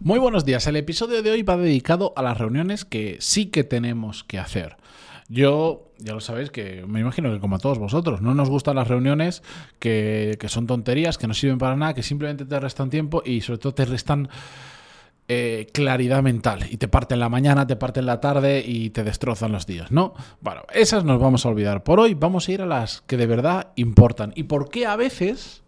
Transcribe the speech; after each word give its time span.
Muy 0.00 0.18
buenos 0.18 0.44
días. 0.44 0.66
El 0.66 0.76
episodio 0.76 1.22
de 1.22 1.30
hoy 1.30 1.42
va 1.42 1.56
dedicado 1.56 2.12
a 2.16 2.22
las 2.22 2.36
reuniones 2.36 2.84
que 2.84 3.16
sí 3.20 3.46
que 3.46 3.64
tenemos 3.64 4.24
que 4.24 4.38
hacer. 4.38 4.76
Yo, 5.28 5.90
ya 5.98 6.12
lo 6.12 6.20
sabéis, 6.20 6.50
que 6.50 6.84
me 6.86 7.00
imagino 7.00 7.32
que 7.32 7.40
como 7.40 7.56
a 7.56 7.58
todos 7.58 7.78
vosotros, 7.78 8.20
no 8.20 8.34
nos 8.34 8.50
gustan 8.50 8.76
las 8.76 8.88
reuniones 8.88 9.42
que, 9.78 10.38
son 10.48 10.66
tonterías, 10.66 11.16
que 11.16 11.26
no 11.26 11.34
sirven 11.34 11.58
para 11.58 11.76
nada, 11.76 11.94
que 11.94 12.02
simplemente 12.02 12.44
te 12.44 12.60
restan 12.60 12.90
tiempo 12.90 13.22
y 13.24 13.40
sobre 13.40 13.58
todo 13.58 13.74
te 13.74 13.86
restan 13.86 14.28
eh, 15.28 15.66
claridad 15.72 16.22
mental 16.22 16.66
y 16.70 16.76
te 16.76 16.88
parten 16.88 17.18
la 17.18 17.30
mañana, 17.30 17.66
te 17.66 17.76
parten 17.76 18.04
la 18.04 18.20
tarde 18.20 18.62
y 18.64 18.90
te 18.90 19.02
destrozan 19.02 19.50
los 19.50 19.66
días, 19.66 19.90
¿no? 19.90 20.14
Bueno, 20.42 20.62
esas 20.74 21.04
nos 21.04 21.18
vamos 21.18 21.46
a 21.46 21.48
olvidar. 21.48 21.82
Por 21.82 22.00
hoy 22.00 22.14
vamos 22.14 22.48
a 22.48 22.52
ir 22.52 22.60
a 22.60 22.66
las 22.66 23.00
que 23.00 23.16
de 23.16 23.26
verdad 23.26 23.68
importan 23.76 24.32
y 24.36 24.44
por 24.44 24.68
qué 24.68 24.86
a 24.86 24.94
veces 24.94 25.64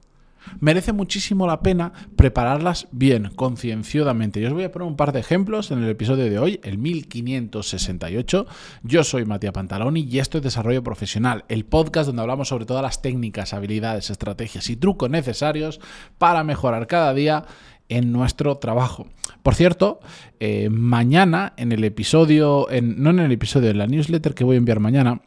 merece 0.61 0.93
muchísimo 0.93 1.47
la 1.47 1.61
pena 1.61 1.93
prepararlas 2.17 2.89
bien, 2.91 3.31
concienciadamente. 3.35 4.41
Yo 4.41 4.49
os 4.49 4.55
voy 4.55 4.65
a 4.65 4.73
poner 4.73 4.89
un 4.89 4.97
par 4.97 5.13
de 5.13 5.21
ejemplos 5.21 5.71
en 5.71 5.83
el 5.83 5.89
episodio 5.89 6.25
de 6.25 6.39
hoy, 6.39 6.61
el 6.63 6.79
1568. 6.79 8.47
Yo 8.83 9.05
soy 9.05 9.25
Matías 9.25 9.53
Pantaloni 9.53 10.01
y 10.01 10.19
esto 10.19 10.39
es 10.39 10.45
Desarrollo 10.45 10.83
Profesional, 10.83 11.45
el 11.49 11.65
podcast 11.65 12.07
donde 12.07 12.23
hablamos 12.23 12.49
sobre 12.49 12.67
todas 12.67 12.83
las 12.83 13.03
técnicas, 13.03 13.55
habilidades, 13.55 14.11
estrategias 14.11 14.71
y 14.71 14.77
trucos 14.77 15.11
necesarios 15.11 15.81
para 16.19 16.45
mejorar 16.45 16.87
cada 16.87 17.15
día 17.15 17.45
en 17.89 18.13
nuestro 18.13 18.57
trabajo. 18.57 19.07
Por 19.43 19.55
cierto, 19.55 20.01
eh, 20.41 20.69
mañana 20.71 21.55
en 21.57 21.73
el 21.73 21.85
episodio, 21.85 22.71
en, 22.71 23.03
no 23.03 23.11
en 23.11 23.21
el 23.21 23.33
episodio, 23.33 23.71
en 23.71 23.79
la 23.79 23.87
newsletter 23.87 24.35
que 24.35 24.45
voy 24.45 24.57
a 24.57 24.59
enviar 24.59 24.81
mañana, 24.81 25.23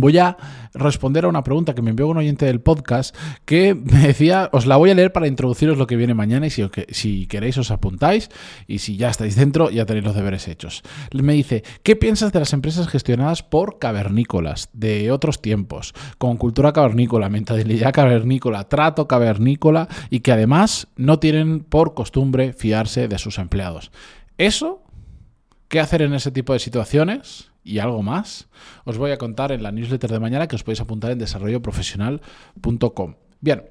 Voy 0.00 0.18
a 0.18 0.36
responder 0.74 1.24
a 1.24 1.28
una 1.28 1.42
pregunta 1.42 1.74
que 1.74 1.82
me 1.82 1.90
envió 1.90 2.08
un 2.08 2.16
oyente 2.16 2.46
del 2.46 2.60
podcast 2.60 3.16
que 3.44 3.74
me 3.74 4.06
decía, 4.06 4.48
os 4.52 4.66
la 4.66 4.76
voy 4.76 4.90
a 4.90 4.94
leer 4.94 5.12
para 5.12 5.26
introduciros 5.26 5.78
lo 5.78 5.86
que 5.86 5.96
viene 5.96 6.14
mañana 6.14 6.46
y 6.46 6.50
si, 6.50 7.26
queréis 7.26 7.58
os 7.58 7.70
apuntáis 7.70 8.30
y 8.66 8.78
si 8.78 8.96
ya 8.96 9.08
estáis 9.08 9.36
dentro 9.36 9.70
ya 9.70 9.86
tenéis 9.86 10.04
los 10.04 10.14
deberes 10.14 10.48
hechos. 10.48 10.82
Me 11.12 11.32
dice, 11.32 11.64
¿qué 11.82 11.96
piensas 11.96 12.32
de 12.32 12.40
las 12.40 12.52
empresas 12.52 12.88
gestionadas 12.88 13.42
por 13.42 13.78
cavernícolas 13.78 14.68
de 14.72 15.10
otros 15.10 15.40
tiempos, 15.40 15.94
con 16.18 16.36
cultura 16.36 16.72
cavernícola, 16.72 17.28
mentalidad 17.28 17.92
cavernícola, 17.92 18.68
trato 18.68 19.08
cavernícola 19.08 19.88
y 20.10 20.20
que 20.20 20.32
además 20.32 20.88
no 20.96 21.18
tienen 21.18 21.60
por 21.60 21.94
costumbre 21.94 22.52
fiarse 22.52 23.08
de 23.08 23.18
sus 23.18 23.38
empleados? 23.38 23.90
Eso, 24.38 24.82
¿qué 25.68 25.80
hacer 25.80 26.02
en 26.02 26.14
ese 26.14 26.30
tipo 26.30 26.52
de 26.52 26.58
situaciones? 26.58 27.50
Y 27.66 27.80
algo 27.80 28.02
más, 28.02 28.48
os 28.84 28.96
voy 28.96 29.10
a 29.10 29.18
contar 29.18 29.50
en 29.50 29.62
la 29.62 29.72
newsletter 29.72 30.10
de 30.10 30.20
mañana 30.20 30.46
que 30.46 30.54
os 30.56 30.62
podéis 30.62 30.80
apuntar 30.80 31.10
en 31.10 31.18
desarrolloprofesional.com. 31.18 33.14
Bien, 33.40 33.64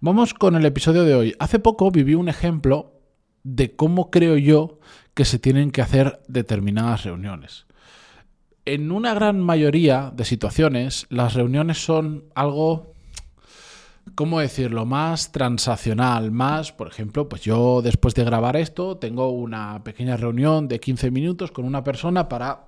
vamos 0.00 0.34
con 0.34 0.56
el 0.56 0.66
episodio 0.66 1.04
de 1.04 1.14
hoy. 1.14 1.34
Hace 1.38 1.60
poco 1.60 1.90
viví 1.92 2.14
un 2.14 2.28
ejemplo 2.28 3.00
de 3.44 3.76
cómo 3.76 4.10
creo 4.10 4.36
yo 4.36 4.80
que 5.14 5.24
se 5.24 5.38
tienen 5.38 5.70
que 5.70 5.80
hacer 5.80 6.20
determinadas 6.26 7.04
reuniones. 7.04 7.66
En 8.64 8.90
una 8.90 9.14
gran 9.14 9.40
mayoría 9.40 10.12
de 10.14 10.24
situaciones, 10.24 11.06
las 11.08 11.34
reuniones 11.34 11.84
son 11.84 12.24
algo 12.34 12.95
¿cómo 14.14 14.40
decirlo? 14.40 14.86
Más 14.86 15.32
transaccional, 15.32 16.30
más, 16.30 16.72
por 16.72 16.88
ejemplo, 16.88 17.28
pues 17.28 17.42
yo 17.42 17.82
después 17.82 18.14
de 18.14 18.24
grabar 18.24 18.56
esto 18.56 18.96
tengo 18.96 19.30
una 19.30 19.82
pequeña 19.84 20.16
reunión 20.16 20.68
de 20.68 20.80
15 20.80 21.10
minutos 21.10 21.52
con 21.52 21.64
una 21.64 21.82
persona 21.84 22.28
para 22.28 22.66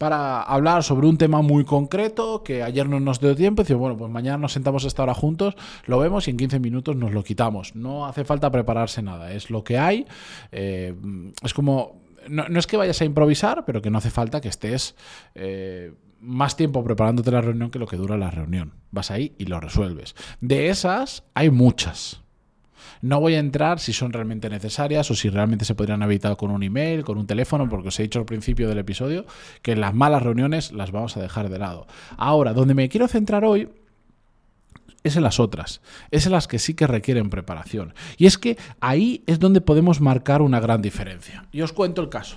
para 0.00 0.40
hablar 0.40 0.82
sobre 0.82 1.06
un 1.06 1.18
tema 1.18 1.42
muy 1.42 1.66
concreto 1.66 2.42
que 2.42 2.62
ayer 2.62 2.88
no 2.88 3.00
nos 3.00 3.20
dio 3.20 3.36
tiempo. 3.36 3.62
Y 3.68 3.74
bueno, 3.74 3.98
pues 3.98 4.10
mañana 4.10 4.38
nos 4.38 4.54
sentamos 4.54 4.84
a 4.84 4.88
esta 4.88 5.02
hora 5.02 5.12
juntos, 5.12 5.56
lo 5.84 5.98
vemos 5.98 6.26
y 6.26 6.30
en 6.30 6.38
15 6.38 6.58
minutos 6.58 6.96
nos 6.96 7.12
lo 7.12 7.22
quitamos. 7.22 7.76
No 7.76 8.06
hace 8.06 8.24
falta 8.24 8.50
prepararse 8.50 9.02
nada, 9.02 9.30
es 9.30 9.50
lo 9.50 9.62
que 9.62 9.76
hay. 9.76 10.06
Eh, 10.52 10.94
es 11.42 11.52
como, 11.52 12.00
no, 12.30 12.46
es 12.58 12.66
que 12.66 12.78
vayas 12.78 12.98
a 13.02 13.04
improvisar, 13.04 13.66
pero 13.66 13.82
que 13.82 13.90
no 13.90 13.98
hace 13.98 14.10
falta 14.10 14.40
que 14.40 14.48
estés... 14.48 14.96
Eh, 15.34 15.92
más 16.20 16.56
tiempo 16.56 16.84
preparándote 16.84 17.30
la 17.30 17.40
reunión 17.40 17.70
que 17.70 17.78
lo 17.78 17.86
que 17.86 17.96
dura 17.96 18.16
la 18.16 18.30
reunión. 18.30 18.72
Vas 18.90 19.10
ahí 19.10 19.34
y 19.38 19.46
lo 19.46 19.60
resuelves. 19.60 20.14
De 20.40 20.68
esas 20.68 21.24
hay 21.34 21.50
muchas. 21.50 22.20
No 23.02 23.20
voy 23.20 23.34
a 23.34 23.38
entrar 23.38 23.80
si 23.80 23.92
son 23.92 24.12
realmente 24.12 24.50
necesarias 24.50 25.10
o 25.10 25.14
si 25.14 25.30
realmente 25.30 25.64
se 25.64 25.74
podrían 25.74 26.02
evitar 26.02 26.36
con 26.36 26.50
un 26.50 26.62
email, 26.62 27.04
con 27.04 27.16
un 27.16 27.26
teléfono, 27.26 27.68
porque 27.68 27.88
os 27.88 27.98
he 27.98 28.02
dicho 28.02 28.18
al 28.18 28.26
principio 28.26 28.68
del 28.68 28.78
episodio 28.78 29.24
que 29.62 29.74
las 29.76 29.94
malas 29.94 30.22
reuniones 30.22 30.72
las 30.72 30.90
vamos 30.90 31.16
a 31.16 31.20
dejar 31.22 31.48
de 31.48 31.58
lado. 31.58 31.86
Ahora, 32.18 32.52
donde 32.52 32.74
me 32.74 32.88
quiero 32.88 33.08
centrar 33.08 33.44
hoy 33.44 33.70
es 35.02 35.16
en 35.16 35.22
las 35.22 35.40
otras, 35.40 35.80
es 36.10 36.26
en 36.26 36.32
las 36.32 36.46
que 36.46 36.58
sí 36.58 36.74
que 36.74 36.86
requieren 36.86 37.30
preparación. 37.30 37.94
Y 38.18 38.26
es 38.26 38.36
que 38.36 38.58
ahí 38.80 39.22
es 39.26 39.38
donde 39.38 39.62
podemos 39.62 40.02
marcar 40.02 40.42
una 40.42 40.60
gran 40.60 40.82
diferencia. 40.82 41.46
Y 41.52 41.62
os 41.62 41.72
cuento 41.72 42.02
el 42.02 42.10
caso. 42.10 42.36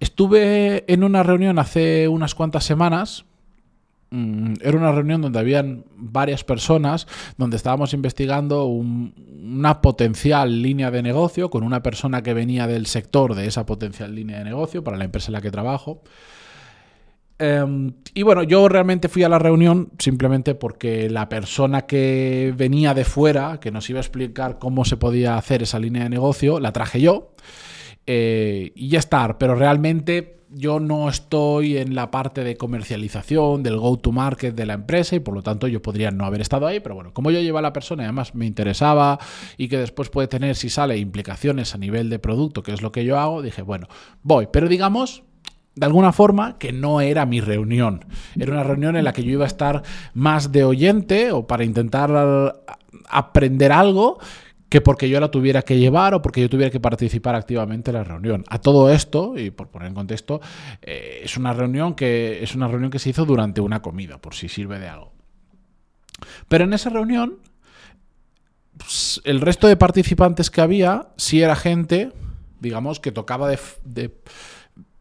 Estuve 0.00 0.84
en 0.92 1.04
una 1.04 1.22
reunión 1.22 1.58
hace 1.58 2.08
unas 2.08 2.34
cuantas 2.34 2.64
semanas. 2.64 3.24
Mm, 4.10 4.54
era 4.60 4.76
una 4.76 4.92
reunión 4.92 5.22
donde 5.22 5.38
habían 5.38 5.84
varias 5.96 6.44
personas, 6.44 7.06
donde 7.36 7.56
estábamos 7.56 7.94
investigando 7.94 8.66
una 8.66 9.80
potencial 9.80 10.62
línea 10.62 10.90
de 10.90 11.02
negocio 11.02 11.50
con 11.50 11.64
una 11.64 11.82
persona 11.82 12.22
que 12.22 12.34
venía 12.34 12.66
del 12.66 12.86
sector 12.86 13.34
de 13.34 13.46
esa 13.46 13.66
potencial 13.66 14.14
línea 14.14 14.38
de 14.38 14.44
negocio 14.44 14.84
para 14.84 14.96
la 14.96 15.04
empresa 15.04 15.28
en 15.28 15.34
la 15.34 15.40
que 15.40 15.50
trabajo. 15.50 16.02
Em, 17.38 17.92
y 18.14 18.22
bueno, 18.22 18.44
yo 18.44 18.68
realmente 18.68 19.08
fui 19.08 19.24
a 19.24 19.28
la 19.28 19.38
reunión 19.38 19.90
simplemente 19.98 20.54
porque 20.54 21.10
la 21.10 21.28
persona 21.28 21.82
que 21.82 22.54
venía 22.56 22.94
de 22.94 23.04
fuera, 23.04 23.58
que 23.58 23.72
nos 23.72 23.90
iba 23.90 23.98
a 23.98 24.02
explicar 24.02 24.58
cómo 24.58 24.84
se 24.84 24.96
podía 24.96 25.36
hacer 25.36 25.62
esa 25.62 25.78
línea 25.78 26.04
de 26.04 26.10
negocio, 26.10 26.60
la 26.60 26.72
traje 26.72 27.00
yo. 27.00 27.32
Eh, 28.06 28.72
y 28.74 28.88
ya 28.88 28.98
está, 28.98 29.38
pero 29.38 29.54
realmente 29.54 30.34
yo 30.50 30.78
no 30.78 31.08
estoy 31.08 31.78
en 31.78 31.94
la 31.94 32.10
parte 32.10 32.44
de 32.44 32.56
comercialización, 32.56 33.62
del 33.62 33.78
go-to-market 33.78 34.54
de 34.54 34.66
la 34.66 34.74
empresa 34.74 35.16
y 35.16 35.20
por 35.20 35.34
lo 35.34 35.42
tanto 35.42 35.66
yo 35.66 35.82
podría 35.82 36.10
no 36.10 36.24
haber 36.24 36.40
estado 36.40 36.66
ahí, 36.66 36.80
pero 36.80 36.94
bueno, 36.94 37.12
como 37.12 37.30
yo 37.30 37.40
llevo 37.40 37.58
a 37.58 37.62
la 37.62 37.72
persona 37.72 38.04
y 38.04 38.06
además 38.06 38.34
me 38.34 38.46
interesaba 38.46 39.18
y 39.56 39.68
que 39.68 39.78
después 39.78 40.10
puede 40.10 40.28
tener, 40.28 40.54
si 40.54 40.70
sale, 40.70 40.96
implicaciones 40.98 41.74
a 41.74 41.78
nivel 41.78 42.08
de 42.08 42.18
producto, 42.18 42.62
que 42.62 42.72
es 42.72 42.82
lo 42.82 42.92
que 42.92 43.04
yo 43.04 43.18
hago, 43.18 43.42
dije, 43.42 43.62
bueno, 43.62 43.88
voy, 44.22 44.48
pero 44.50 44.68
digamos... 44.68 45.22
De 45.76 45.86
alguna 45.86 46.12
forma 46.12 46.56
que 46.56 46.72
no 46.72 47.00
era 47.00 47.26
mi 47.26 47.40
reunión. 47.40 48.04
Era 48.38 48.52
una 48.52 48.62
reunión 48.62 48.94
en 48.94 49.02
la 49.02 49.12
que 49.12 49.24
yo 49.24 49.32
iba 49.32 49.42
a 49.42 49.48
estar 49.48 49.82
más 50.12 50.52
de 50.52 50.62
oyente 50.62 51.32
o 51.32 51.48
para 51.48 51.64
intentar 51.64 52.62
aprender 53.08 53.72
algo 53.72 54.20
que 54.74 54.80
porque 54.80 55.08
yo 55.08 55.20
la 55.20 55.30
tuviera 55.30 55.62
que 55.62 55.78
llevar 55.78 56.14
o 56.14 56.20
porque 56.20 56.40
yo 56.40 56.50
tuviera 56.50 56.68
que 56.68 56.80
participar 56.80 57.36
activamente 57.36 57.92
en 57.92 57.96
la 57.96 58.02
reunión. 58.02 58.44
A 58.48 58.58
todo 58.58 58.90
esto, 58.90 59.38
y 59.38 59.52
por 59.52 59.68
poner 59.68 59.86
en 59.86 59.94
contexto, 59.94 60.40
eh, 60.82 61.20
es 61.22 61.36
una 61.36 61.52
reunión 61.52 61.94
que 61.94 62.42
es 62.42 62.56
una 62.56 62.66
reunión 62.66 62.90
que 62.90 62.98
se 62.98 63.10
hizo 63.10 63.24
durante 63.24 63.60
una 63.60 63.82
comida, 63.82 64.18
por 64.18 64.34
si 64.34 64.48
sirve 64.48 64.80
de 64.80 64.88
algo. 64.88 65.12
Pero 66.48 66.64
en 66.64 66.72
esa 66.72 66.90
reunión, 66.90 67.38
el 69.22 69.40
resto 69.40 69.68
de 69.68 69.76
participantes 69.76 70.50
que 70.50 70.60
había, 70.60 71.06
sí 71.18 71.40
era 71.40 71.54
gente, 71.54 72.10
digamos, 72.58 72.98
que 72.98 73.12
tocaba 73.12 73.48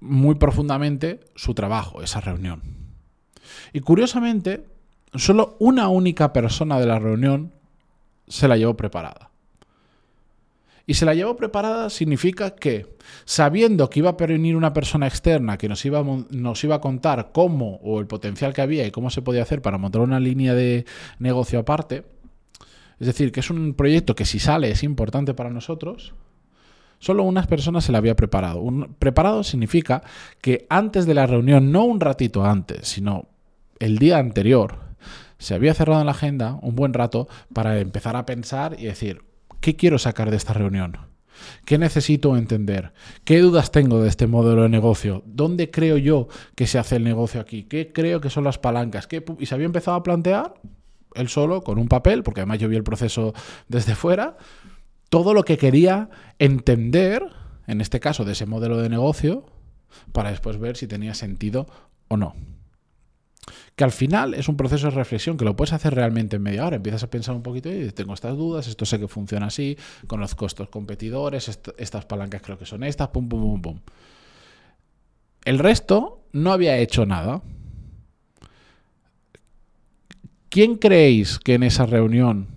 muy 0.02 0.36
profundamente 0.36 1.22
su 1.34 1.56
trabajo, 1.56 2.04
esa 2.04 2.22
reunión. 2.22 2.62
Y 3.74 3.80
curiosamente, 3.80 4.68
solo 5.16 5.56
una 5.58 5.88
única 5.88 6.32
persona 6.32 6.80
de 6.80 6.86
la 6.86 7.00
reunión 7.00 7.54
se 8.28 8.48
la 8.48 8.56
llevó 8.56 8.78
preparada. 8.78 9.33
Y 10.86 10.96
se 10.96 11.06
la 11.06 11.14
llevó 11.14 11.38
preparada 11.38 11.90
significa 11.90 12.56
que, 12.56 12.98
sabiendo 13.24 13.90
que 13.90 14.00
iba 14.00 14.10
a 14.10 14.26
venir 14.26 14.58
una 14.58 14.74
persona 14.74 15.08
externa 15.08 15.58
que 15.58 15.70
nos 15.70 15.86
iba, 15.86 16.00
a, 16.00 16.04
nos 16.30 16.64
iba 16.64 16.76
a 16.76 16.82
contar 16.82 17.32
cómo 17.32 17.80
o 17.84 18.02
el 18.02 18.08
potencial 18.08 18.54
que 18.54 18.62
había 18.62 18.86
y 18.86 18.92
cómo 18.92 19.10
se 19.10 19.22
podía 19.22 19.44
hacer 19.44 19.62
para 19.62 19.78
montar 19.78 20.02
una 20.02 20.20
línea 20.20 20.54
de 20.54 20.86
negocio 21.20 21.60
aparte, 21.60 22.04
es 23.00 23.08
decir, 23.08 23.32
que 23.32 23.40
es 23.40 23.50
un 23.50 23.74
proyecto 23.74 24.16
que 24.16 24.26
si 24.26 24.40
sale 24.40 24.72
es 24.72 24.84
importante 24.84 25.34
para 25.34 25.50
nosotros, 25.50 26.14
solo 27.00 27.24
unas 27.24 27.48
personas 27.48 27.86
se 27.86 27.92
la 27.92 27.98
había 28.00 28.16
preparado. 28.16 28.60
Un, 28.60 28.96
preparado 29.00 29.44
significa 29.44 30.04
que 30.42 30.66
antes 30.70 31.06
de 31.06 31.14
la 31.14 31.28
reunión, 31.28 31.72
no 31.72 31.86
un 31.86 32.02
ratito 32.02 32.44
antes, 32.46 32.88
sino 32.88 33.28
el 33.80 33.98
día 34.00 34.18
anterior, 34.18 34.80
se 35.38 35.54
había 35.54 35.74
cerrado 35.74 36.02
en 36.02 36.06
la 36.06 36.14
agenda 36.14 36.58
un 36.62 36.76
buen 36.76 36.94
rato 36.94 37.28
para 37.54 37.80
empezar 37.80 38.16
a 38.16 38.26
pensar 38.26 38.78
y 38.80 38.86
decir, 38.86 39.22
¿Qué 39.64 39.78
quiero 39.78 39.98
sacar 39.98 40.30
de 40.30 40.36
esta 40.36 40.52
reunión? 40.52 40.98
¿Qué 41.64 41.78
necesito 41.78 42.36
entender? 42.36 42.92
¿Qué 43.24 43.40
dudas 43.40 43.72
tengo 43.72 44.04
de 44.04 44.10
este 44.10 44.28
modelo 44.28 44.64
de 44.64 44.68
negocio? 44.68 45.24
¿Dónde 45.26 45.72
creo 45.72 45.96
yo 45.96 46.28
que 46.54 46.68
se 46.68 46.80
hace 46.80 46.98
el 46.98 47.06
negocio 47.06 47.40
aquí? 47.40 47.64
¿Qué 47.64 47.94
creo 47.94 48.20
que 48.20 48.30
son 48.30 48.44
las 48.44 48.58
palancas? 48.58 49.08
Y 49.40 49.46
se 49.46 49.56
había 49.56 49.66
empezado 49.66 49.96
a 49.96 50.04
plantear, 50.04 50.56
él 51.16 51.30
solo, 51.30 51.62
con 51.62 51.80
un 51.80 51.88
papel, 51.88 52.24
porque 52.24 52.42
además 52.42 52.60
yo 52.60 52.68
vi 52.68 52.76
el 52.76 52.84
proceso 52.84 53.34
desde 53.70 53.96
fuera, 53.96 54.36
todo 55.08 55.34
lo 55.34 55.46
que 55.46 55.58
quería 55.58 56.10
entender, 56.40 57.24
en 57.66 57.80
este 57.80 58.02
caso 58.02 58.26
de 58.26 58.34
ese 58.34 58.46
modelo 58.46 58.82
de 58.82 58.90
negocio, 58.90 59.46
para 60.12 60.32
después 60.32 60.60
ver 60.60 60.76
si 60.76 60.88
tenía 60.88 61.14
sentido 61.14 61.68
o 62.10 62.18
no. 62.18 62.36
Que 63.76 63.84
al 63.84 63.92
final 63.92 64.34
es 64.34 64.48
un 64.48 64.58
proceso 64.58 64.88
de 64.88 64.96
reflexión 64.96 65.38
que 65.38 65.46
lo 65.46 65.56
puedes 65.56 65.74
hacer 65.74 65.96
realmente 65.96 66.36
en 66.36 66.44
media 66.44 66.66
hora. 66.66 66.76
Empiezas 66.76 67.04
a 67.04 67.10
pensar 67.10 67.36
un 67.36 67.44
poquito 67.44 67.72
y 67.72 67.92
tengo 67.92 68.14
estas 68.14 68.38
dudas, 68.38 68.68
esto 68.68 68.86
sé 68.86 69.00
que 69.00 69.08
funciona 69.08 69.48
así, 69.48 69.78
conozco 70.08 70.46
estos 70.46 70.70
competidores, 70.70 71.60
estas 71.78 72.06
palancas 72.06 72.42
creo 72.42 72.58
que 72.58 72.66
son 72.66 72.84
estas, 72.84 73.10
pum, 73.10 73.28
pum, 73.28 73.42
pum, 73.42 73.62
pum. 73.62 73.80
El 75.46 75.60
resto 75.60 76.22
no 76.32 76.52
había 76.52 76.78
hecho 76.78 77.06
nada. 77.06 77.42
¿Quién 80.50 80.76
creéis 80.76 81.40
que 81.40 81.56
en 81.56 81.64
esa 81.64 81.86
reunión 81.86 82.48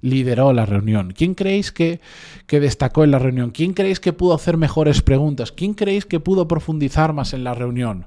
lideró 0.00 0.52
la 0.52 0.66
reunión? 0.66 1.12
¿Quién 1.12 1.34
creéis 1.34 1.70
que, 1.70 2.00
que, 2.46 2.58
destacó 2.58 3.04
en 3.04 3.12
la 3.12 3.20
reunión? 3.20 3.52
¿Quién 3.52 3.72
creéis 3.72 4.00
que 4.00 4.12
pudo 4.12 4.34
hacer 4.34 4.56
mejores 4.56 5.00
preguntas? 5.00 5.52
¿Quién 5.52 5.74
creéis 5.74 6.04
que 6.04 6.20
pudo 6.20 6.48
profundizar 6.48 7.12
más 7.12 7.32
en 7.32 7.44
la 7.44 7.54
reunión? 7.54 8.06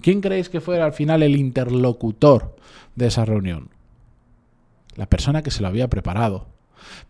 ¿Quién 0.00 0.20
creéis 0.20 0.48
que 0.48 0.60
fuera 0.60 0.84
al 0.84 0.92
final 0.92 1.22
el 1.22 1.36
interlocutor 1.36 2.56
de 2.94 3.06
esa 3.06 3.24
reunión? 3.24 3.68
La 4.96 5.06
persona 5.06 5.42
que 5.42 5.50
se 5.50 5.62
lo 5.62 5.68
había 5.68 5.88
preparado. 5.88 6.46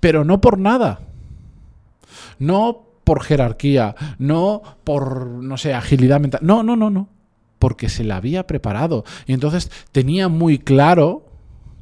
Pero 0.01 0.25
no 0.25 0.41
por 0.41 0.59
nada. 0.59 1.01
No 2.39 2.87
por 3.05 3.23
jerarquía, 3.23 3.95
no 4.19 4.63
por, 4.85 5.27
no 5.27 5.57
sé, 5.57 5.75
agilidad 5.75 6.21
mental. 6.21 6.41
No, 6.43 6.63
no, 6.63 6.77
no, 6.77 6.91
no. 6.91 7.09
Porque 7.59 7.89
se 7.89 8.05
la 8.05 8.17
había 8.17 8.47
preparado. 8.47 9.05
Y 9.27 9.33
entonces 9.33 9.71
tenía 9.93 10.29
muy 10.29 10.59
claro 10.59 11.27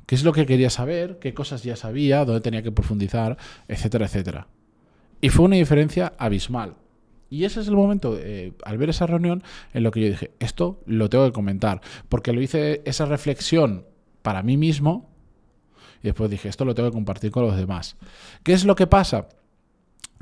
qué 0.06 0.14
es 0.14 0.24
lo 0.24 0.32
que 0.32 0.46
quería 0.46 0.70
saber, 0.70 1.18
qué 1.20 1.32
cosas 1.32 1.62
ya 1.62 1.76
sabía, 1.76 2.24
dónde 2.24 2.40
tenía 2.40 2.62
que 2.62 2.72
profundizar, 2.72 3.38
etcétera, 3.68 4.06
etcétera. 4.06 4.48
Y 5.20 5.28
fue 5.28 5.44
una 5.44 5.56
diferencia 5.56 6.12
abismal. 6.18 6.74
Y 7.32 7.46
ese 7.46 7.60
es 7.60 7.68
el 7.68 7.76
momento, 7.76 8.18
eh, 8.18 8.52
al 8.62 8.76
ver 8.76 8.90
esa 8.90 9.06
reunión, 9.06 9.42
en 9.72 9.84
lo 9.84 9.90
que 9.90 10.02
yo 10.02 10.08
dije, 10.08 10.32
esto 10.38 10.82
lo 10.84 11.08
tengo 11.08 11.24
que 11.24 11.32
comentar, 11.32 11.80
porque 12.10 12.30
lo 12.34 12.42
hice 12.42 12.82
esa 12.84 13.06
reflexión 13.06 13.86
para 14.20 14.42
mí 14.42 14.58
mismo 14.58 15.08
y 16.02 16.08
después 16.08 16.30
dije, 16.30 16.50
esto 16.50 16.66
lo 16.66 16.74
tengo 16.74 16.90
que 16.90 16.94
compartir 16.94 17.30
con 17.30 17.46
los 17.46 17.56
demás. 17.56 17.96
¿Qué 18.42 18.52
es 18.52 18.66
lo 18.66 18.74
que 18.74 18.86
pasa? 18.86 19.28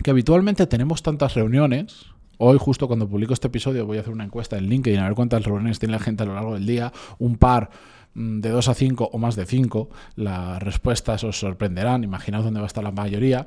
Que 0.05 0.13
habitualmente 0.13 0.69
tenemos 0.69 1.03
tantas 1.03 1.35
reuniones, 1.35 2.07
Hoy, 2.43 2.57
justo 2.59 2.87
cuando 2.87 3.07
publico 3.07 3.35
este 3.35 3.49
episodio, 3.49 3.85
voy 3.85 3.99
a 3.99 4.01
hacer 4.01 4.15
una 4.15 4.25
encuesta 4.25 4.57
en 4.57 4.69
LinkedIn 4.69 5.01
a 5.01 5.05
ver 5.05 5.15
cuántas 5.15 5.45
reuniones 5.45 5.79
tiene 5.79 5.93
la 5.93 5.99
gente 5.99 6.23
a 6.23 6.27
lo 6.27 6.35
largo 6.35 6.55
del 6.55 6.65
día. 6.65 6.91
Un 7.19 7.37
par 7.37 7.69
mm, 8.15 8.41
de 8.41 8.49
dos 8.49 8.69
a 8.69 8.75
cinco 8.75 9.11
o 9.13 9.19
más 9.19 9.37
de 9.37 9.45
cinco. 9.45 9.91
Las 10.15 10.63
respuestas 10.63 11.23
os 11.23 11.39
sorprenderán. 11.39 12.03
Imaginaos 12.03 12.45
dónde 12.45 12.61
va 12.61 12.65
a 12.65 12.69
estar 12.69 12.83
la 12.83 12.93
mayoría. 12.93 13.47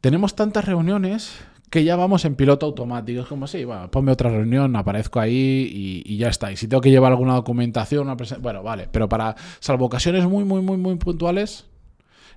Tenemos 0.00 0.36
tantas 0.36 0.64
reuniones 0.64 1.40
que 1.72 1.84
ya 1.84 1.96
vamos 1.96 2.26
en 2.26 2.34
piloto 2.34 2.66
automático. 2.66 3.22
Es 3.22 3.26
como, 3.26 3.46
sí, 3.46 3.64
bueno, 3.64 3.90
ponme 3.90 4.12
otra 4.12 4.28
reunión, 4.28 4.76
aparezco 4.76 5.18
ahí 5.18 6.02
y, 6.04 6.18
ya 6.18 6.28
está. 6.28 6.52
Y 6.52 6.56
si 6.58 6.68
tengo 6.68 6.82
que 6.82 6.90
llevar 6.90 7.12
alguna 7.12 7.34
documentación, 7.34 8.02
una 8.02 8.16
bueno, 8.40 8.62
vale. 8.62 8.90
Pero 8.92 9.08
para, 9.08 9.36
salvo 9.58 9.86
ocasiones 9.86 10.26
muy, 10.26 10.44
muy, 10.44 10.60
muy, 10.60 10.76
muy 10.76 10.96
puntuales, 10.96 11.64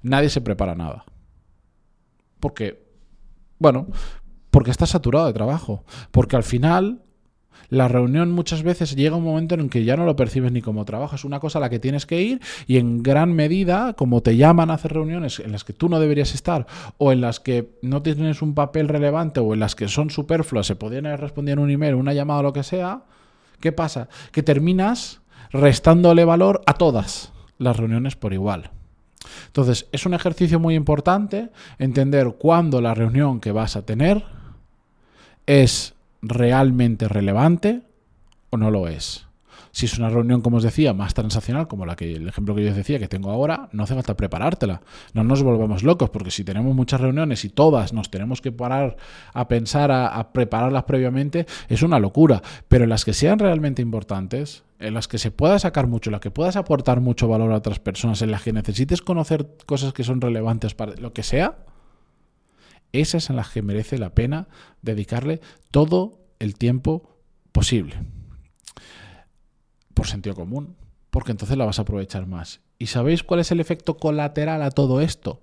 nadie 0.02 0.30
se 0.30 0.40
prepara 0.40 0.74
nada. 0.74 1.04
Porque, 2.40 2.82
bueno, 3.60 3.88
porque 4.52 4.72
está 4.72 4.86
saturado 4.86 5.28
de 5.28 5.34
trabajo. 5.34 5.84
Porque 6.12 6.38
al 6.38 6.44
final 6.44 7.04
la 7.70 7.88
reunión 7.88 8.32
muchas 8.32 8.64
veces 8.64 8.96
llega 8.96 9.16
un 9.16 9.24
momento 9.24 9.56
en 9.56 9.70
que 9.70 9.84
ya 9.84 9.98
no 9.98 10.06
lo 10.06 10.16
percibes 10.16 10.52
ni 10.52 10.62
como 10.62 10.86
trabajo, 10.86 11.16
es 11.16 11.26
una 11.26 11.40
cosa 11.40 11.60
a 11.60 11.62
la 11.62 11.70
que 11.70 11.80
tienes 11.80 12.06
que 12.06 12.22
ir 12.22 12.42
y 12.68 12.78
en 12.78 13.04
gran 13.04 13.34
medida, 13.34 13.94
como 13.94 14.22
te 14.22 14.38
llaman 14.38 14.72
a 14.72 14.76
hacer 14.76 14.94
reuniones 14.94 15.40
en 15.40 15.52
las 15.52 15.64
que 15.64 15.74
tú 15.74 15.90
no 15.90 16.00
deberías 16.00 16.34
estar 16.34 16.68
o 16.98 17.12
en 17.12 17.22
las 17.22 17.40
que 17.40 17.78
no 17.82 18.02
tienes 18.02 18.42
un 18.42 18.54
papel 18.54 18.88
relevante 18.88 19.40
o 19.40 19.54
en 19.54 19.60
las 19.60 19.76
que 19.76 19.88
son 19.88 20.10
superfluas, 20.10 20.68
se 20.68 20.76
podrían 20.76 21.06
haber 21.06 21.22
respondido 21.22 21.54
en 21.54 21.60
un 21.60 21.72
email, 21.72 21.96
una 21.96 22.14
llamada 22.14 22.40
o 22.42 22.44
lo 22.44 22.54
que 22.54 22.64
sea, 22.64 23.04
¿qué 23.60 23.72
pasa? 23.72 24.10
Que 24.32 24.44
terminas 24.44 25.22
restándole 25.52 26.26
valor 26.26 26.62
a 26.66 26.74
todas 26.74 27.32
las 27.58 27.78
reuniones 27.78 28.16
por 28.16 28.34
igual. 28.34 28.72
Entonces, 29.48 29.88
es 29.92 30.06
un 30.06 30.14
ejercicio 30.14 30.60
muy 30.60 30.76
importante 30.76 31.50
entender 31.80 32.36
cuándo 32.38 32.82
la 32.82 32.94
reunión 32.94 33.40
que 33.40 33.52
vas 33.52 33.76
a 33.76 33.86
tener 33.86 34.24
es 35.46 35.95
realmente 36.28 37.08
relevante 37.08 37.84
o 38.50 38.58
no 38.58 38.72
lo 38.72 38.88
es. 38.88 39.26
Si 39.76 39.88
es 39.88 39.98
una 39.98 40.08
reunión, 40.08 40.40
como 40.40 40.56
os 40.56 40.64
decía, 40.64 40.94
más 40.94 41.14
transaccional, 41.14 41.68
como 41.68 41.86
la 41.86 41.98
que 41.98 42.14
el 42.16 42.30
ejemplo 42.30 42.56
que 42.56 42.64
yo 42.64 42.70
os 42.70 42.78
decía 42.78 42.98
que 42.98 43.10
tengo 43.10 43.30
ahora, 43.30 43.68
no 43.74 43.84
hace 43.84 43.94
falta 43.94 44.16
preparártela. 44.16 44.82
No 45.14 45.26
nos 45.26 45.44
volvamos 45.44 45.84
locos, 45.84 46.10
porque 46.12 46.32
si 46.32 46.46
tenemos 46.46 46.74
muchas 46.74 47.02
reuniones 47.02 47.44
y 47.44 47.50
todas 47.50 47.92
nos 47.92 48.10
tenemos 48.10 48.40
que 48.40 48.54
parar 48.54 48.96
a 49.34 49.50
pensar, 49.50 49.92
a, 49.92 50.32
prepararlas 50.32 50.86
previamente, 50.86 51.46
es 51.68 51.84
una 51.84 52.00
locura. 52.00 52.42
Pero 52.70 52.86
en 52.86 52.90
las 52.90 53.04
que 53.04 53.12
sean 53.12 53.38
realmente 53.38 53.82
importantes, 53.82 54.64
en 54.80 54.94
las 54.94 55.10
que 55.10 55.18
se 55.18 55.32
pueda 55.32 55.60
sacar 55.60 55.88
mucho, 55.88 56.10
en 56.10 56.14
las 56.14 56.22
que 56.22 56.32
puedas 56.32 56.56
aportar 56.56 57.02
mucho 57.02 57.28
valor 57.28 57.52
a 57.52 57.58
otras 57.58 57.80
personas, 57.80 58.22
en 58.22 58.32
las 58.32 58.44
que 58.44 58.54
necesites 58.54 59.02
conocer 59.02 59.58
cosas 59.66 59.92
que 59.92 60.06
son 60.06 60.22
relevantes 60.22 60.74
para 60.74 60.96
lo 60.96 61.12
que 61.12 61.24
sea, 61.24 61.58
esas 62.92 63.30
en 63.30 63.36
las 63.36 63.50
que 63.50 63.62
merece 63.62 63.98
la 63.98 64.14
pena 64.14 64.48
dedicarle 64.82 65.42
todo 65.72 66.20
el 66.40 66.56
tiempo 66.56 67.20
posible. 67.52 67.96
Por 69.94 70.08
sentido 70.08 70.36
común, 70.36 70.76
porque 71.10 71.32
entonces 71.32 71.58
la 71.58 71.66
vas 71.66 71.80
a 71.80 71.84
aprovechar 71.84 72.28
más. 72.28 72.62
¿Y 72.78 72.88
sabéis 72.88 73.24
cuál 73.24 73.40
es 73.40 73.52
el 73.52 73.60
efecto 73.60 73.98
colateral 73.98 74.62
a 74.62 74.72
todo 74.72 75.02
esto? 75.02 75.42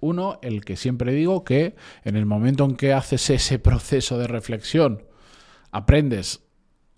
Uno, 0.00 0.38
el 0.42 0.64
que 0.64 0.76
siempre 0.76 1.12
digo 1.12 1.44
que 1.44 1.76
en 2.04 2.16
el 2.16 2.26
momento 2.26 2.64
en 2.64 2.76
que 2.76 2.92
haces 2.92 3.30
ese 3.30 3.58
proceso 3.58 4.18
de 4.18 4.26
reflexión, 4.26 5.04
aprendes 5.70 6.42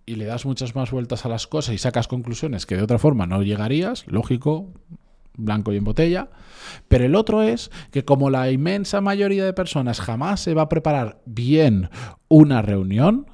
y 0.06 0.16
le 0.16 0.24
das 0.24 0.46
muchas 0.46 0.74
más 0.74 0.90
vueltas 0.90 1.24
a 1.24 1.28
las 1.28 1.46
cosas 1.46 1.74
y 1.74 1.78
sacas 1.78 2.08
conclusiones 2.08 2.66
que 2.66 2.76
de 2.76 2.82
otra 2.82 2.98
forma 2.98 3.26
no 3.26 3.42
llegarías, 3.42 4.06
lógico, 4.06 4.72
blanco 5.36 5.72
y 5.72 5.76
en 5.76 5.84
botella. 5.84 6.28
Pero 6.88 7.04
el 7.04 7.14
otro 7.14 7.42
es 7.42 7.70
que 7.90 8.04
como 8.04 8.30
la 8.30 8.50
inmensa 8.50 9.00
mayoría 9.00 9.44
de 9.44 9.52
personas 9.52 10.00
jamás 10.00 10.40
se 10.40 10.54
va 10.54 10.62
a 10.62 10.68
preparar 10.68 11.20
bien 11.26 11.90
una 12.28 12.62
reunión, 12.62 13.26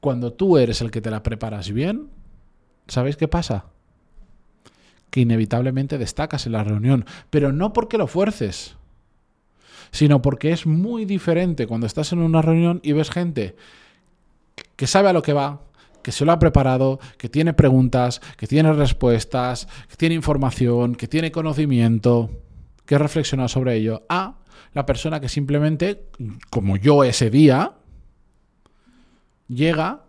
cuando 0.00 0.32
tú 0.32 0.58
eres 0.58 0.80
el 0.80 0.90
que 0.90 1.00
te 1.00 1.10
la 1.10 1.22
preparas 1.22 1.70
bien, 1.72 2.08
¿sabéis 2.86 3.16
qué 3.16 3.28
pasa? 3.28 3.66
Que 5.10 5.20
inevitablemente 5.20 5.98
destacas 5.98 6.46
en 6.46 6.52
la 6.52 6.64
reunión, 6.64 7.04
pero 7.30 7.52
no 7.52 7.72
porque 7.72 7.98
lo 7.98 8.06
fuerces, 8.06 8.76
sino 9.90 10.22
porque 10.22 10.52
es 10.52 10.66
muy 10.66 11.04
diferente 11.04 11.66
cuando 11.66 11.86
estás 11.86 12.12
en 12.12 12.20
una 12.20 12.42
reunión 12.42 12.80
y 12.82 12.92
ves 12.92 13.10
gente 13.10 13.56
que 14.76 14.86
sabe 14.86 15.08
a 15.08 15.12
lo 15.12 15.22
que 15.22 15.32
va, 15.32 15.60
que 16.02 16.12
se 16.12 16.24
lo 16.24 16.32
ha 16.32 16.38
preparado, 16.38 16.98
que 17.16 17.28
tiene 17.28 17.52
preguntas, 17.52 18.20
que 18.36 18.46
tiene 18.46 18.72
respuestas, 18.72 19.66
que 19.88 19.96
tiene 19.96 20.14
información, 20.14 20.94
que 20.94 21.08
tiene 21.08 21.32
conocimiento, 21.32 22.30
que 22.86 22.98
reflexiona 22.98 23.48
sobre 23.48 23.76
ello, 23.76 24.04
a 24.08 24.38
la 24.72 24.86
persona 24.86 25.20
que 25.20 25.28
simplemente, 25.28 26.06
como 26.50 26.76
yo 26.76 27.04
ese 27.04 27.30
día, 27.30 27.74
llega, 29.48 30.04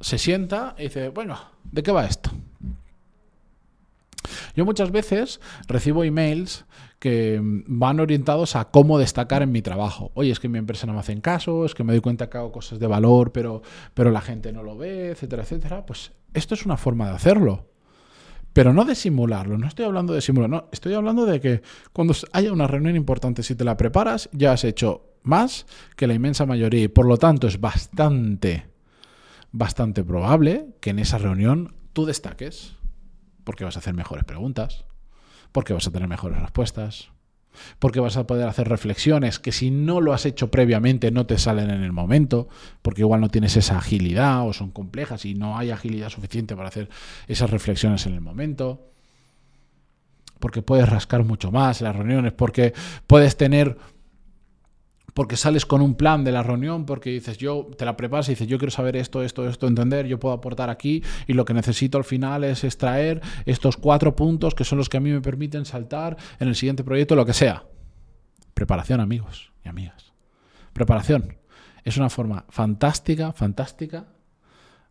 se 0.00 0.18
sienta 0.18 0.74
y 0.78 0.84
dice, 0.84 1.08
bueno, 1.08 1.38
¿de 1.70 1.82
qué 1.82 1.92
va 1.92 2.06
esto? 2.06 2.30
Yo 4.54 4.64
muchas 4.64 4.90
veces 4.90 5.40
recibo 5.66 6.04
emails 6.04 6.64
que 6.98 7.40
van 7.42 8.00
orientados 8.00 8.56
a 8.56 8.70
cómo 8.70 8.98
destacar 8.98 9.42
en 9.42 9.52
mi 9.52 9.62
trabajo. 9.62 10.10
Oye, 10.14 10.30
es 10.30 10.40
que 10.40 10.48
mi 10.48 10.58
empresa 10.58 10.86
no 10.86 10.92
me 10.92 11.00
hacen 11.00 11.20
caso, 11.20 11.64
es 11.64 11.74
que 11.74 11.84
me 11.84 11.92
doy 11.92 12.00
cuenta 12.00 12.30
que 12.30 12.38
hago 12.38 12.52
cosas 12.52 12.78
de 12.78 12.86
valor, 12.86 13.32
pero, 13.32 13.62
pero 13.94 14.10
la 14.10 14.20
gente 14.20 14.52
no 14.52 14.62
lo 14.62 14.76
ve, 14.76 15.10
etcétera, 15.10 15.42
etcétera. 15.42 15.84
Pues 15.84 16.12
esto 16.32 16.54
es 16.54 16.64
una 16.64 16.76
forma 16.76 17.08
de 17.08 17.14
hacerlo. 17.14 17.66
Pero 18.54 18.72
no 18.72 18.84
de 18.84 18.94
simularlo, 18.94 19.58
no 19.58 19.66
estoy 19.66 19.84
hablando 19.84 20.14
de 20.14 20.20
simular, 20.20 20.48
no, 20.48 20.68
estoy 20.70 20.94
hablando 20.94 21.26
de 21.26 21.40
que 21.40 21.62
cuando 21.92 22.14
haya 22.32 22.52
una 22.52 22.68
reunión 22.68 22.94
importante, 22.94 23.42
si 23.42 23.56
te 23.56 23.64
la 23.64 23.76
preparas, 23.76 24.30
ya 24.32 24.52
has 24.52 24.62
hecho 24.62 25.14
más 25.24 25.66
que 25.96 26.06
la 26.06 26.14
inmensa 26.14 26.46
mayoría 26.46 26.84
y 26.84 26.88
por 26.88 27.06
lo 27.06 27.16
tanto 27.16 27.48
es 27.48 27.60
bastante, 27.60 28.68
bastante 29.50 30.04
probable 30.04 30.68
que 30.80 30.90
en 30.90 31.00
esa 31.00 31.18
reunión 31.18 31.74
tú 31.92 32.06
destaques, 32.06 32.76
porque 33.44 33.64
vas 33.64 33.76
a 33.76 33.78
hacer 33.78 33.94
mejores 33.94 34.24
preguntas, 34.24 34.84
porque 35.52 35.72
vas 35.72 35.86
a 35.86 35.90
tener 35.90 36.08
mejores 36.08 36.40
respuestas, 36.40 37.10
porque 37.78 38.00
vas 38.00 38.16
a 38.16 38.26
poder 38.26 38.48
hacer 38.48 38.68
reflexiones 38.68 39.38
que 39.38 39.52
si 39.52 39.70
no 39.70 40.00
lo 40.00 40.12
has 40.12 40.26
hecho 40.26 40.50
previamente 40.50 41.10
no 41.10 41.26
te 41.26 41.38
salen 41.38 41.70
en 41.70 41.82
el 41.82 41.92
momento, 41.92 42.48
porque 42.82 43.02
igual 43.02 43.20
no 43.20 43.28
tienes 43.28 43.56
esa 43.56 43.78
agilidad 43.78 44.46
o 44.46 44.52
son 44.52 44.70
complejas 44.70 45.24
y 45.24 45.34
no 45.34 45.56
hay 45.56 45.70
agilidad 45.70 46.10
suficiente 46.10 46.56
para 46.56 46.68
hacer 46.68 46.88
esas 47.28 47.50
reflexiones 47.50 48.06
en 48.06 48.14
el 48.14 48.20
momento, 48.20 48.90
porque 50.40 50.62
puedes 50.62 50.88
rascar 50.88 51.24
mucho 51.24 51.52
más 51.52 51.80
las 51.80 51.94
reuniones, 51.94 52.32
porque 52.32 52.74
puedes 53.06 53.36
tener 53.36 53.78
porque 55.14 55.36
sales 55.36 55.64
con 55.64 55.80
un 55.80 55.94
plan 55.94 56.24
de 56.24 56.32
la 56.32 56.42
reunión, 56.42 56.84
porque 56.84 57.10
dices, 57.10 57.38
yo 57.38 57.68
te 57.78 57.84
la 57.84 57.96
preparas 57.96 58.28
y 58.28 58.32
dices, 58.32 58.48
yo 58.48 58.58
quiero 58.58 58.72
saber 58.72 58.96
esto, 58.96 59.22
esto, 59.22 59.48
esto, 59.48 59.68
entender, 59.68 60.06
yo 60.06 60.18
puedo 60.18 60.34
aportar 60.34 60.70
aquí 60.70 61.02
y 61.28 61.32
lo 61.32 61.44
que 61.44 61.54
necesito 61.54 61.96
al 61.96 62.04
final 62.04 62.42
es 62.42 62.64
extraer 62.64 63.22
estos 63.46 63.76
cuatro 63.76 64.16
puntos 64.16 64.54
que 64.54 64.64
son 64.64 64.78
los 64.78 64.88
que 64.88 64.96
a 64.96 65.00
mí 65.00 65.10
me 65.10 65.20
permiten 65.20 65.64
saltar 65.64 66.16
en 66.40 66.48
el 66.48 66.56
siguiente 66.56 66.82
proyecto, 66.82 67.14
lo 67.14 67.24
que 67.24 67.32
sea. 67.32 67.64
Preparación, 68.54 69.00
amigos 69.00 69.52
y 69.64 69.68
amigas. 69.68 70.12
Preparación. 70.72 71.38
Es 71.84 71.96
una 71.96 72.10
forma 72.10 72.44
fantástica, 72.48 73.32
fantástica 73.32 74.06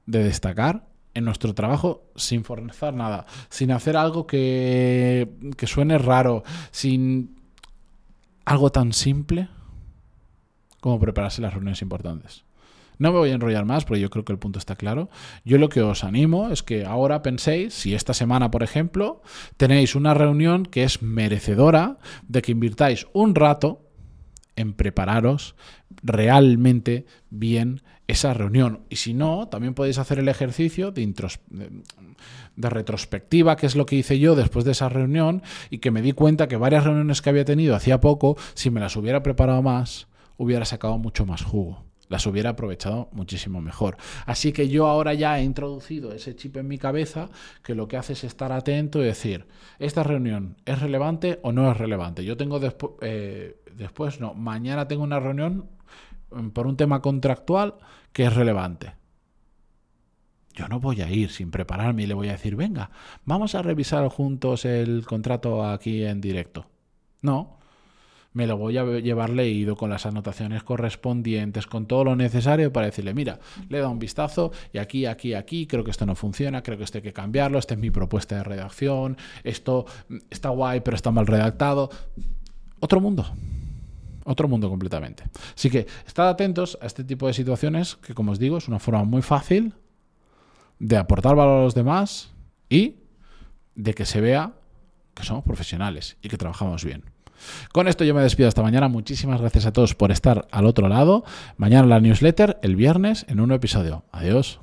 de 0.06 0.24
destacar 0.24 0.88
en 1.14 1.26
nuestro 1.26 1.54
trabajo 1.54 2.10
sin 2.16 2.44
forzar 2.44 2.94
nada, 2.94 3.26
sin 3.50 3.72
hacer 3.72 3.98
algo 3.98 4.26
que, 4.26 5.30
que 5.58 5.68
suene 5.68 5.98
raro, 5.98 6.44
sin 6.72 7.36
algo 8.46 8.72
tan 8.72 8.94
simple 8.94 9.50
como 10.84 11.00
prepararse 11.00 11.42
las 11.42 11.54
reuniones 11.54 11.82
importantes. 11.82 12.44
No 12.98 13.14
me 13.14 13.20
voy 13.20 13.30
a 13.30 13.36
enrollar 13.36 13.64
más 13.64 13.86
porque 13.86 14.02
yo 14.02 14.10
creo 14.10 14.26
que 14.26 14.34
el 14.34 14.38
punto 14.38 14.60
está 14.60 14.76
claro. 14.76 15.10
Yo 15.46 15.58
lo 15.58 15.70
que 15.70 15.82
os 15.82 16.04
animo 16.04 16.50
es 16.50 16.62
que 16.62 16.84
ahora 16.84 17.22
penséis 17.22 17.74
si 17.74 17.96
esta 17.96 18.14
semana, 18.14 18.52
por 18.52 18.64
ejemplo, 18.64 19.22
tenéis 19.56 19.96
una 19.96 20.14
reunión 20.14 20.66
que 20.66 20.84
es 20.84 21.02
merecedora 21.02 22.00
de 22.28 22.42
que 22.42 22.52
invirtáis 22.52 23.08
un 23.14 23.34
rato 23.34 23.88
en 24.58 24.74
prepararos 24.74 25.56
realmente 26.04 27.06
bien 27.30 27.82
esa 28.08 28.34
reunión. 28.34 28.82
Y 28.90 28.98
si 28.98 29.14
no, 29.14 29.48
también 29.48 29.76
podéis 29.76 30.00
hacer 30.00 30.20
el 30.20 30.28
ejercicio 30.28 30.92
de, 30.92 31.08
de, 32.58 32.70
retrospectiva, 32.70 33.56
que 33.56 33.68
es 33.68 33.78
lo 33.78 33.86
que 33.86 33.96
hice 33.96 34.20
yo 34.20 34.36
después 34.36 34.66
de 34.66 34.74
esa 34.74 34.90
reunión, 34.90 35.44
y 35.70 35.78
que 35.78 35.92
me 35.92 36.02
di 36.02 36.12
cuenta 36.12 36.50
que 36.50 36.58
varias 36.58 36.84
reuniones 36.84 37.22
que 37.22 37.30
había 37.30 37.46
tenido 37.46 37.74
hacía 37.74 38.02
poco, 38.02 38.36
si 38.54 38.70
me 38.70 38.82
las 38.82 38.98
hubiera 38.98 39.24
preparado 39.24 39.62
más, 39.62 40.08
hubiera 40.38 40.66
sacado 40.66 40.98
mucho 40.98 41.26
más 41.26 41.44
jugo 41.44 41.84
las 42.14 42.28
hubiera 42.28 42.52
aprovechado 42.52 43.10
muchísimo 43.12 43.60
mejor. 43.60 43.98
Así 44.28 44.52
que 44.52 44.70
yo 44.70 44.88
ahora 44.88 45.16
ya 45.16 45.40
he 45.40 45.44
introducido 45.44 46.14
ese 46.14 46.36
chip 46.36 46.58
en 46.58 46.68
mi 46.68 46.78
cabeza 46.78 47.30
que 47.64 47.74
lo 47.74 47.88
que 47.88 47.98
hace 47.98 48.14
es 48.14 48.24
estar 48.24 48.52
atento 48.52 49.02
y 49.02 49.06
decir, 49.06 49.48
¿esta 49.80 50.04
reunión 50.04 50.58
es 50.66 50.80
relevante 50.80 51.40
o 51.42 51.52
no 51.52 51.72
es 51.72 51.78
relevante? 51.78 52.24
Yo 52.24 52.38
tengo 52.38 52.60
después, 52.60 52.94
eh, 53.02 53.58
después 53.76 54.20
no, 54.20 54.36
mañana 54.36 54.88
tengo 54.88 55.04
una 55.04 55.20
reunión 55.20 55.70
mm, 56.30 56.50
por 56.50 56.68
un 56.68 56.78
tema 56.78 57.02
contractual 57.02 57.76
que 58.12 58.26
es 58.26 58.34
relevante. 58.36 58.94
Yo 60.54 60.68
no 60.68 60.80
voy 60.80 61.02
a 61.02 61.10
ir 61.10 61.32
sin 61.32 61.50
prepararme 61.50 62.04
y 62.04 62.06
le 62.06 62.14
voy 62.14 62.30
a 62.30 62.34
decir, 62.34 62.56
venga, 62.56 62.92
vamos 63.26 63.56
a 63.56 63.64
revisar 63.64 64.08
juntos 64.10 64.66
el 64.66 65.04
contrato 65.04 65.66
aquí 65.66 66.04
en 66.04 66.22
directo. 66.22 66.68
No, 67.24 67.58
me 68.34 68.48
lo 68.48 68.58
voy 68.58 68.78
a 68.78 68.84
llevar 69.00 69.30
leído 69.30 69.76
con 69.76 69.90
las 69.90 70.06
anotaciones 70.06 70.64
correspondientes, 70.64 71.68
con 71.68 71.86
todo 71.86 72.04
lo 72.04 72.16
necesario 72.16 72.74
para 72.74 72.88
decirle, 72.88 73.14
mira, 73.14 73.40
le 73.70 73.80
dado 73.80 73.92
un 73.92 74.00
vistazo 74.00 74.52
y 74.72 74.80
aquí, 74.80 75.06
aquí, 75.06 75.34
aquí, 75.34 75.68
creo 75.68 75.84
que 75.84 75.92
esto 75.92 76.06
no 76.06 76.16
funciona, 76.16 76.64
creo 76.64 76.78
que 76.78 76.84
esto 76.84 76.98
hay 76.98 77.04
que 77.04 77.14
cambiarlo, 77.14 77.60
esta 77.60 77.76
es 77.76 77.80
mi 77.80 77.92
propuesta 77.92 78.36
de 78.38 78.44
redacción, 78.44 79.18
esto 79.44 79.86
está 80.30 80.50
guay 80.50 80.82
pero 80.82 80.96
está 80.96 81.12
mal 81.12 81.28
redactado. 81.28 81.90
Otro 82.80 83.00
mundo. 83.00 83.26
Otro 84.26 84.48
mundo 84.48 84.70
completamente. 84.70 85.24
Así 85.56 85.70
que 85.70 85.86
estad 86.08 86.30
atentos 86.30 86.78
a 86.82 86.86
este 86.86 87.04
tipo 87.04 87.28
de 87.28 87.34
situaciones 87.34 87.96
que, 87.98 88.14
como 88.14 88.32
os 88.32 88.40
digo, 88.40 88.58
es 88.58 88.68
una 88.68 88.80
forma 88.80 89.04
muy 89.04 89.22
fácil 89.22 89.74
de 90.80 90.98
aportar 90.98 91.36
valor 91.36 91.60
a 91.60 91.64
los 91.64 91.76
demás 91.76 92.32
y 92.70 92.96
de 93.76 93.94
que 93.94 94.06
se 94.06 94.22
vea 94.22 94.54
que 95.14 95.24
somos 95.24 95.44
profesionales 95.44 96.18
y 96.22 96.30
que 96.30 96.38
trabajamos 96.38 96.84
bien. 96.84 97.13
Con 97.72 97.88
esto 97.88 98.04
yo 98.04 98.14
me 98.14 98.22
despido 98.22 98.48
hasta 98.48 98.62
mañana. 98.62 98.88
Muchísimas 98.88 99.42
gracias 99.42 99.66
a 99.66 99.74
todos 99.74 99.96
por 99.96 100.12
estar 100.12 100.48
al 100.52 100.66
otro 100.66 100.88
lado. 100.88 101.24
Mañana 101.58 101.88
la 101.88 102.00
newsletter, 102.00 102.60
el 102.62 102.76
viernes, 102.76 103.26
en 103.28 103.40
un 103.40 103.48
nuevo 103.48 103.58
episodio. 103.58 104.04
Adiós. 104.12 104.60